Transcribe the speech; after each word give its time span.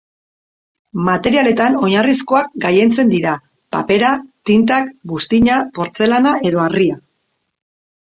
Materialetan 1.09 1.77
oinarrizkoak 1.87 2.57
gailentzen 2.65 3.13
dira: 3.13 3.35
papera, 3.77 4.17
tintak, 4.53 4.93
buztina, 5.15 5.63
portzelana 5.81 6.37
edo 6.53 6.69
harria. 6.69 7.03